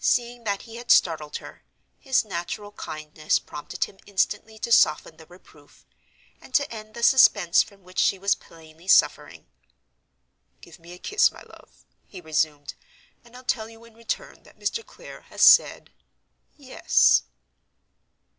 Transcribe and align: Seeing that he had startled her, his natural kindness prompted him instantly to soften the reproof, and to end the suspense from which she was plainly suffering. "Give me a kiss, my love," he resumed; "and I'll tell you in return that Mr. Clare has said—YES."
Seeing 0.00 0.44
that 0.44 0.62
he 0.62 0.76
had 0.76 0.90
startled 0.90 1.36
her, 1.36 1.62
his 1.98 2.24
natural 2.24 2.72
kindness 2.72 3.38
prompted 3.38 3.84
him 3.84 3.98
instantly 4.06 4.58
to 4.60 4.72
soften 4.72 5.18
the 5.18 5.26
reproof, 5.26 5.84
and 6.40 6.54
to 6.54 6.72
end 6.72 6.94
the 6.94 7.02
suspense 7.02 7.62
from 7.62 7.82
which 7.84 7.98
she 7.98 8.18
was 8.18 8.34
plainly 8.34 8.88
suffering. 8.88 9.44
"Give 10.62 10.78
me 10.78 10.94
a 10.94 10.98
kiss, 10.98 11.30
my 11.30 11.42
love," 11.42 11.84
he 12.06 12.22
resumed; 12.22 12.72
"and 13.26 13.36
I'll 13.36 13.44
tell 13.44 13.68
you 13.68 13.84
in 13.84 13.92
return 13.92 14.44
that 14.44 14.58
Mr. 14.58 14.82
Clare 14.86 15.20
has 15.28 15.42
said—YES." 15.42 17.24